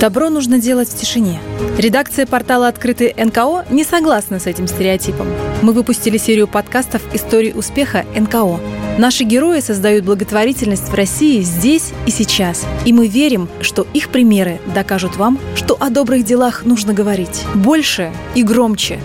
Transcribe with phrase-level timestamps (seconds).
[0.00, 1.40] Добро нужно делать в тишине.
[1.78, 5.26] Редакция портала «Открытый НКО» не согласна с этим стереотипом.
[5.62, 8.60] Мы выпустили серию подкастов «Истории успеха НКО».
[8.98, 12.66] Наши герои создают благотворительность в России здесь и сейчас.
[12.84, 18.12] И мы верим, что их примеры докажут вам, что о добрых делах нужно говорить больше
[18.34, 19.00] и громче.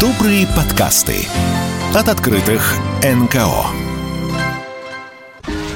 [0.00, 1.26] Добрые подкасты
[1.92, 3.95] от открытых НКО.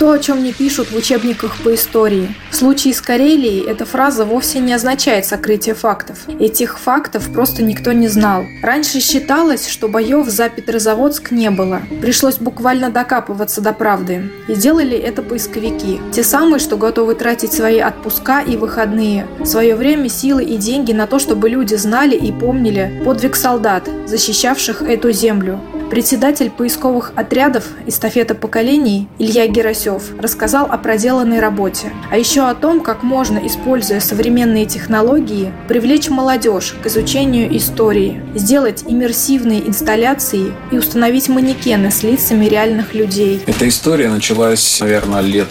[0.00, 2.34] То, о чем не пишут в учебниках по истории.
[2.50, 6.20] В случае с Карелией эта фраза вовсе не означает сокрытие фактов.
[6.38, 8.44] Этих фактов просто никто не знал.
[8.62, 11.82] Раньше считалось, что боев за Петрозаводск не было.
[12.00, 14.30] Пришлось буквально докапываться до правды.
[14.48, 16.00] И делали это поисковики.
[16.12, 21.06] Те самые, что готовы тратить свои отпуска и выходные, свое время, силы и деньги на
[21.06, 25.60] то, чтобы люди знали и помнили подвиг солдат, защищавших эту землю.
[25.90, 32.80] Председатель поисковых отрядов «Эстафета поколений» Илья Герасев рассказал о проделанной работе, а еще о том,
[32.80, 41.28] как можно, используя современные технологии, привлечь молодежь к изучению истории, сделать иммерсивные инсталляции и установить
[41.28, 43.42] манекены с лицами реальных людей.
[43.48, 45.48] Эта история началась, наверное, лет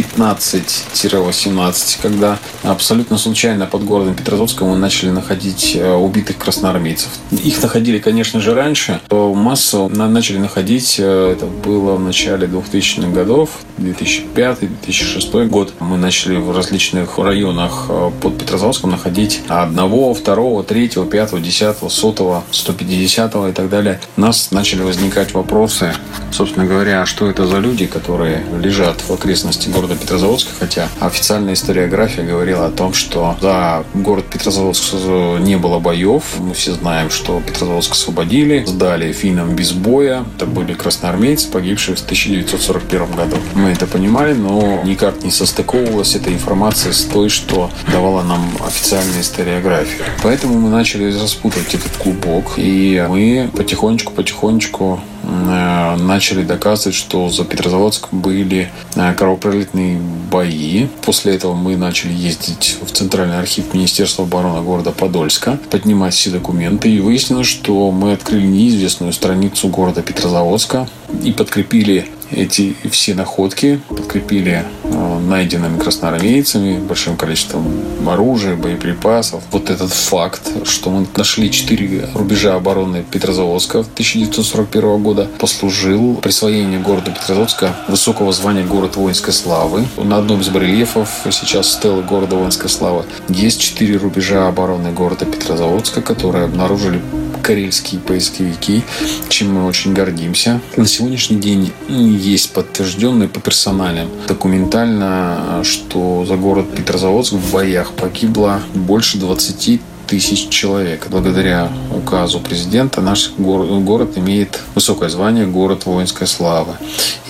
[0.00, 7.10] 15-18, когда абсолютно случайно под городом Петрозавском мы начали находить э, убитых красноармейцев.
[7.30, 9.00] Их находили, конечно же, раньше.
[9.10, 15.72] Массу начали находить, э, это было в начале 2000-х годов, 2005-2006 год.
[15.80, 22.44] Мы начали в различных районах э, под Петрозавском находить одного, второго, третьего, пятого, десятого, сотого,
[22.50, 24.00] 150 и так далее.
[24.16, 25.94] У нас начали возникать вопросы,
[26.30, 32.24] собственно говоря, что это за люди, которые лежат в окрестности города Петрозаводска, хотя официальная историография
[32.24, 34.94] говорила о том, что за город Петрозаводск
[35.40, 36.22] не было боев.
[36.38, 40.24] Мы все знаем, что Петрозаводск освободили, сдали финнам без боя.
[40.36, 43.36] Это были красноармейцы, погибшие в 1941 году.
[43.54, 49.20] Мы это понимали, но никак не состыковывалась эта информация с той, что давала нам официальная
[49.20, 50.04] историография.
[50.22, 58.70] Поэтому мы начали распутывать этот клубок, и мы потихонечку-потихонечку начали доказывать, что за Петрозаводск были
[58.96, 60.00] э, кровопролитные
[60.30, 60.86] бои.
[61.04, 66.90] После этого мы начали ездить в Центральный архив Министерства обороны города Подольска, поднимать все документы.
[66.90, 70.88] И выяснилось, что мы открыли неизвестную страницу города Петрозаводска
[71.22, 77.66] и подкрепили эти все находки подкрепили э, найденными красноармейцами, большим количеством
[78.06, 79.42] оружия, боеприпасов.
[79.50, 87.10] Вот этот факт, что мы нашли четыре рубежа обороны Петрозаводска 1941 года, послужил присвоению города
[87.10, 89.84] Петрозаводска высокого звания город воинской славы.
[89.96, 96.02] На одном из барельефов сейчас стелы города воинской славы есть четыре рубежа обороны города Петрозаводска,
[96.02, 97.00] которые обнаружили
[97.48, 98.82] карельские поисковики,
[99.30, 100.60] чем мы очень гордимся.
[100.76, 108.60] На сегодняшний день есть подтвержденные по персоналям документально, что за город Петрозаводск в боях погибло
[108.74, 111.06] больше 20 тысяч человек.
[111.10, 116.74] Благодаря указу президента наш город имеет высокое звание город воинской славы.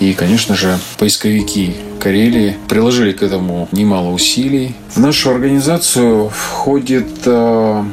[0.01, 4.75] И, конечно же, поисковики Карелии приложили к этому немало усилий.
[4.93, 7.83] В нашу организацию входит э,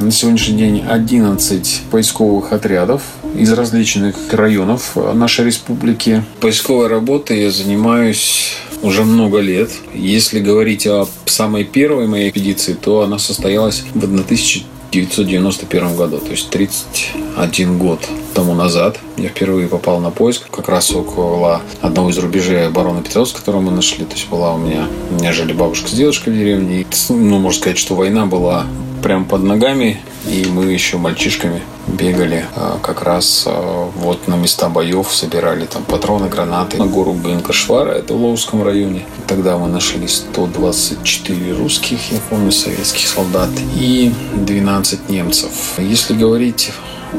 [0.00, 3.02] на сегодняшний день 11 поисковых отрядов
[3.36, 6.24] из различных районов нашей республики.
[6.40, 9.70] Поисковой работой я занимаюсь уже много лет.
[9.94, 16.50] Если говорить о самой первой моей экспедиции, то она состоялась в 1991 году, то есть
[16.50, 18.00] 31 год
[18.34, 18.98] тому назад.
[19.16, 23.70] Я впервые попал на поиск как раз около одного из рубежей обороны Петровска, который мы
[23.70, 24.04] нашли.
[24.04, 26.86] То есть была у меня, у меня жили бабушка с дедушкой в деревне.
[27.08, 28.66] Ну, можно сказать, что война была
[29.02, 34.68] прям под ногами, и мы еще мальчишками бегали а, как раз а, вот на места
[34.68, 36.78] боев, собирали там патроны, гранаты.
[36.78, 39.04] На гору Генкашвара, это в Лоуском районе.
[39.26, 45.50] Тогда мы нашли 124 русских, я помню, советских солдат и 12 немцев.
[45.78, 46.72] Если говорить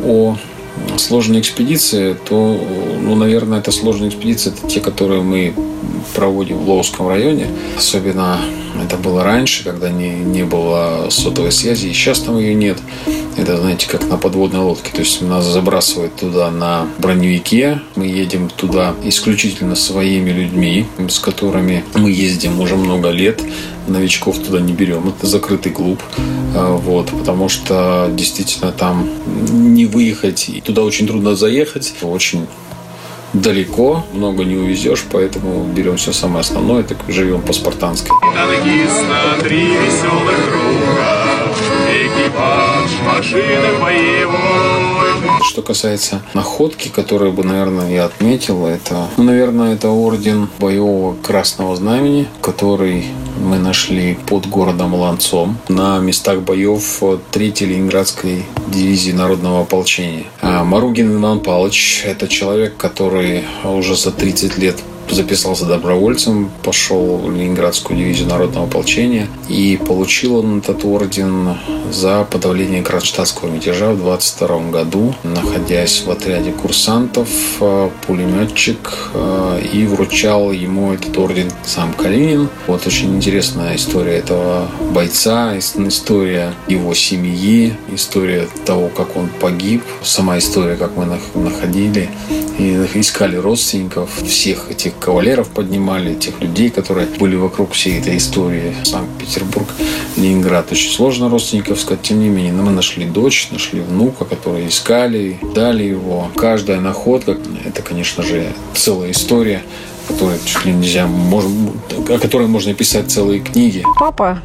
[0.04, 0.38] о
[0.98, 2.60] сложной экспедиции, то,
[3.02, 5.54] ну, наверное, это сложные экспедиции, это те, которые мы
[6.16, 7.48] проводим в Лоуском районе.
[7.78, 8.40] Особенно
[8.84, 12.78] это было раньше, когда не, не было сотовой связи, и сейчас там ее нет.
[13.38, 14.92] Это, знаете, как на подводной лодке.
[14.92, 17.82] То есть нас забрасывают туда на броневике.
[17.96, 23.42] Мы едем туда исключительно своими людьми, с которыми мы ездим уже много лет.
[23.88, 25.10] Новичков туда не берем.
[25.10, 26.02] Это закрытый клуб.
[26.56, 29.10] А, вот, потому что действительно там
[29.52, 30.50] не выехать.
[30.50, 31.94] И туда очень трудно заехать.
[32.02, 32.48] Очень
[33.34, 38.10] далеко, много не увезешь, поэтому берем все самое основное, так живем по-спартански.
[38.34, 41.44] Танкиста три веселых друга,
[41.90, 45.04] экипаж машинах боевой.
[45.50, 51.76] Что касается находки, которую бы, наверное, я отметил, это, ну, наверное, это орден боевого Красного
[51.76, 53.06] Знамени, который
[53.44, 60.26] мы нашли под городом Ланцом на местах боев 3-й Ленинградской дивизии народного ополчения.
[60.42, 64.78] А Маругин Иван Павлович– это человек, который уже за 30 лет
[65.10, 71.58] записался добровольцем, пошел в Ленинградскую дивизию народного ополчения и получил он этот орден
[71.92, 77.30] за подавление кронштадтского мятежа в 22 году, находясь в отряде курсантов,
[77.60, 82.50] э, пулеметчик, э, и вручал ему этот орден сам Калинин.
[82.68, 90.38] Вот очень интересная история этого бойца, история его семьи, история того, как он погиб, сама
[90.38, 91.06] история, как мы
[91.36, 92.10] находили
[92.58, 98.76] и искали родственников всех этих кавалеров поднимали, тех людей, которые были вокруг всей этой истории.
[98.84, 99.68] Санкт-Петербург,
[100.18, 100.72] Ленинград.
[100.72, 102.54] Очень сложно родственников сказать, тем не менее.
[102.54, 106.28] Мы нашли дочь, нашли внука, которые искали, дали его.
[106.36, 109.64] Каждая находка, это, конечно же, целая история,
[110.08, 111.52] которая чуть ли нельзя, может,
[112.10, 113.84] о которой можно писать целые книги.
[114.00, 114.40] Папа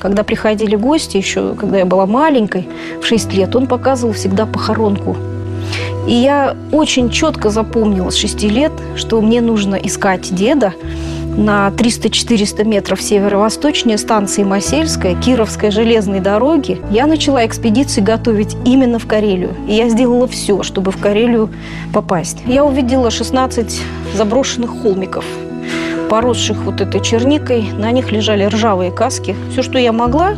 [0.00, 2.66] когда приходили гости, еще когда я была маленькой,
[3.02, 5.14] в 6 лет, он показывал всегда похоронку
[6.06, 10.74] и я очень четко запомнила с 6 лет, что мне нужно искать деда
[11.36, 19.06] на 300-400 метров северо-восточнее станции Масельская, Кировской железной дороги, я начала экспедиции готовить именно в
[19.06, 19.54] Карелию.
[19.68, 21.50] И я сделала все, чтобы в Карелию
[21.92, 22.38] попасть.
[22.46, 23.80] Я увидела 16
[24.14, 25.24] заброшенных холмиков,
[26.08, 27.70] поросших вот этой черникой.
[27.78, 29.36] На них лежали ржавые каски.
[29.52, 30.34] Все, что я могла,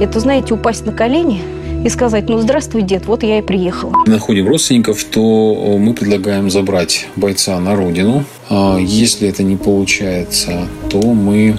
[0.00, 1.42] это, знаете, упасть на колени–
[1.86, 3.92] и сказать, ну, здравствуй, дед, вот я и приехала.
[4.06, 8.24] Находим родственников, то мы предлагаем забрать бойца на родину.
[8.50, 11.56] А если это не получается, то мы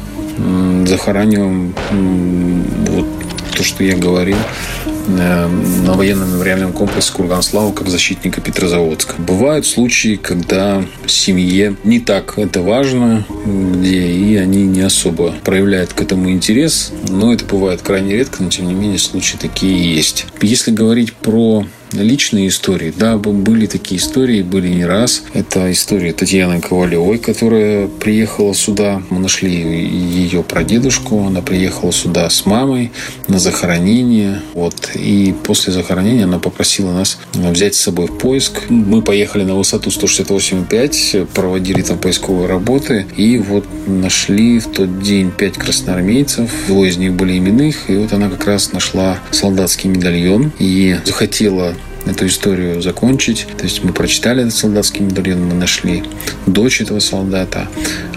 [0.86, 1.74] захораниваем
[3.78, 4.38] что я говорил,
[5.08, 9.16] Э, на военном мемориальном комплексе Курганслава как защитника Петрозаводска.
[9.18, 16.02] Бывают случаи, когда семье не так это важно, где и они не особо проявляют к
[16.02, 20.26] этому интерес, но это бывает крайне редко, но тем не менее случаи такие есть.
[20.42, 22.94] Если говорить про личные истории.
[22.96, 25.24] Да, были такие истории, были не раз.
[25.34, 29.02] Это история Татьяны Ковалевой, которая приехала сюда.
[29.10, 31.26] Мы нашли ее прадедушку.
[31.26, 32.92] Она приехала сюда с мамой
[33.28, 34.42] на захоронение.
[34.54, 34.92] Вот.
[34.96, 38.70] И после захоронения она попросила нас взять с собой в поиск.
[38.70, 43.06] Мы поехали на высоту 168,5, проводили там поисковые работы.
[43.16, 46.50] И вот нашли в тот день пять красноармейцев.
[46.68, 47.90] Двое из них были именных.
[47.90, 51.74] И вот она как раз нашла солдатский медальон и захотела
[52.10, 53.48] эту историю закончить.
[53.58, 56.04] То есть мы прочитали этот солдатский медальон, мы нашли
[56.46, 57.68] дочь этого солдата.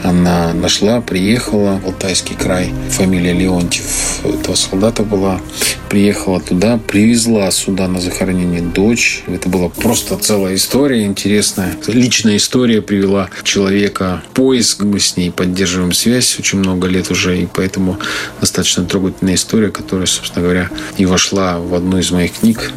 [0.02, 2.72] Она нашла, приехала в Алтайский край.
[2.90, 5.40] Фамилия Леонтьев этого солдата была.
[5.88, 9.22] Приехала туда, привезла сюда на захоронение дочь.
[9.26, 11.76] Это была просто целая история интересная.
[11.86, 14.82] Личная история привела человека в поиск.
[14.84, 17.38] Мы с ней поддерживаем связь очень много лет уже.
[17.40, 17.98] И поэтому
[18.40, 22.72] достаточно трогательная история, которая, собственно говоря, и вошла в одну из моих книг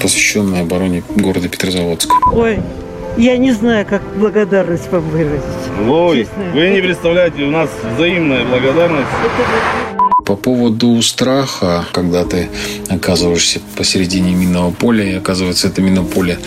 [0.00, 2.14] посвященная обороне города Петрозаводска.
[2.32, 2.60] Ой,
[3.16, 5.44] я не знаю, как благодарность вам выразить.
[5.88, 6.44] Ой, Честно.
[6.52, 9.08] вы не представляете, у нас взаимная благодарность.
[10.24, 12.48] По поводу страха, когда ты
[12.88, 16.38] оказываешься посередине минного поля, и оказывается это минное поле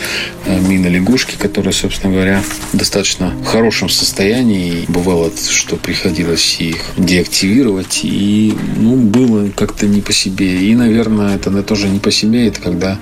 [0.45, 2.41] э, мина лягушки, которая, собственно говоря,
[2.73, 4.85] в достаточно хорошем состоянии.
[4.87, 10.63] Бывало, что приходилось их деактивировать, и ну, было как-то не по себе.
[10.63, 12.97] И, наверное, это тоже не по себе, это когда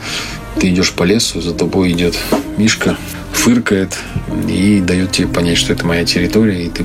[0.60, 2.18] ты идешь по лесу, за тобой идет
[2.58, 2.98] Мишка,
[3.34, 3.98] фыркает
[4.50, 6.84] и дает тебе понять, что это моя территория, и ты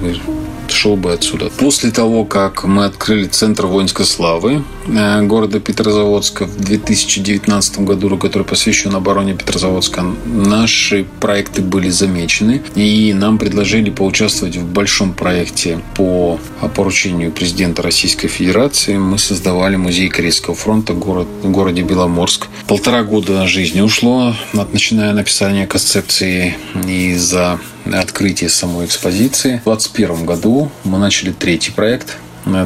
[0.72, 1.50] шел бы отсюда.
[1.58, 8.44] После того, как мы открыли Центр воинской славы э, города Петрозаводска в 2019 году, который
[8.44, 16.38] посвящен обороне Петрозаводска, наши проекты были замечены, и нам предложили поучаствовать в большом проекте по
[16.74, 18.96] поручению президента Российской Федерации.
[18.96, 22.48] Мы создавали музей Корейского фронта город, в городе Беломорск.
[22.66, 29.60] Полтора года жизни ушло, начиная написание концепции и за открытие самой экспозиции.
[29.64, 32.16] В 2021 году мы начали третий проект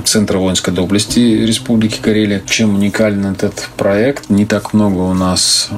[0.05, 2.43] Центра воинской доблести Республики Карелия.
[2.47, 4.31] Чем уникален этот проект?
[4.31, 5.71] Не так много у нас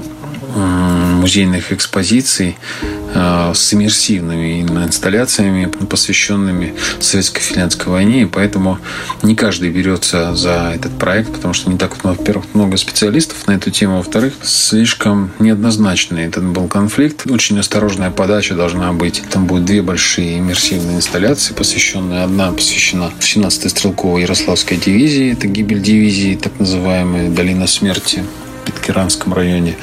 [0.57, 8.23] музейных экспозиций э, с иммерсивными инсталляциями, посвященными советско-финляндской войне.
[8.23, 8.79] И поэтому
[9.23, 13.71] не каждый берется за этот проект, потому что не так, во-первых, много специалистов на эту
[13.71, 17.31] тему, во-вторых, слишком неоднозначный этот был конфликт.
[17.31, 19.23] Очень осторожная подача должна быть.
[19.31, 22.23] Там будет две большие иммерсивные инсталляции, посвященные.
[22.25, 25.33] Одна посвящена 17-й стрелковой Ярославской дивизии.
[25.33, 28.25] Это гибель дивизии, так называемая Долина смерти
[28.67, 29.77] Питкеранском районе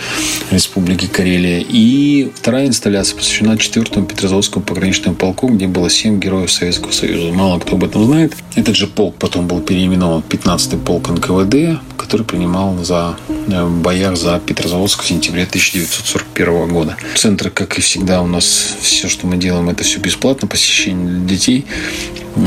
[0.51, 1.63] Республики Карелия.
[1.67, 7.33] И вторая инсталляция посвящена 4-му Петрозаводскому пограничному полку, где было 7 героев Советского Союза.
[7.33, 8.35] Мало кто об этом знает.
[8.55, 14.17] Этот же полк потом был переименован в 15-й полк НКВД, который принимал за э, боях
[14.17, 16.97] за Петрозаводск в сентябре 1941 года.
[17.15, 21.35] Центр, как и всегда, у нас все, что мы делаем, это все бесплатно, посещение для
[21.35, 21.65] детей.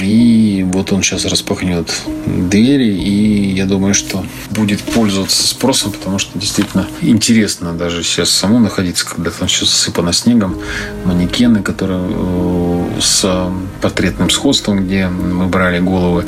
[0.00, 1.92] И вот он сейчас распахнет
[2.26, 8.58] двери, и я думаю, что будет пользоваться спросом, потому что действительно интересно даже сейчас саму
[8.58, 10.58] находиться, когда там все засыпано снегом.
[11.04, 13.50] Манекены, которые э, с
[13.80, 16.24] портретным сходством, где мы брали головы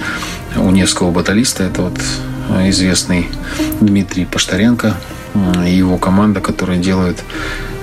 [0.56, 1.98] у Невского баталиста, это вот
[2.68, 3.28] известный
[3.80, 4.96] Дмитрий Паштаренко
[5.66, 7.22] и его команда, которая делает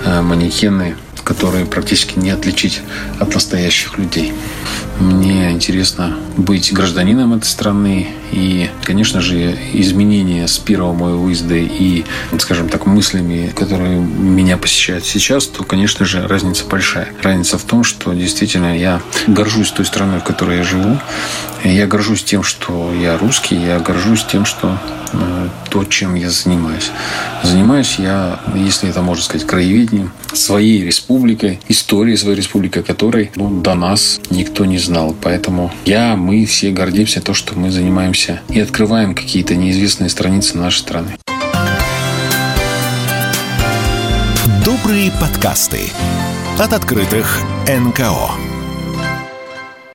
[0.05, 2.81] э, манекены которые практически не отличить
[3.19, 4.31] от настоящих людей.
[4.99, 8.07] Мне интересно быть гражданином этой страны.
[8.31, 12.05] И, конечно же, изменения с первого моего выезда и,
[12.39, 17.09] скажем так, мыслями, которые меня посещают сейчас, то, конечно же, разница большая.
[17.21, 20.97] Разница в том, что действительно я горжусь той страной, в которой я живу.
[21.63, 23.55] Я горжусь тем, что я русский.
[23.55, 24.77] Я горжусь тем, что
[25.13, 26.91] э, то, чем я занимаюсь.
[27.43, 33.73] Занимаюсь я, если это можно сказать, краеведением, своей республикой, историей своей республики, которой ну, до
[33.73, 35.15] нас никто не знал.
[35.21, 40.79] Поэтому я, мы все гордимся то, что мы занимаемся и открываем какие-то неизвестные страницы нашей
[40.79, 41.17] страны.
[44.63, 45.79] Добрые подкасты
[46.57, 48.44] от открытых НКО.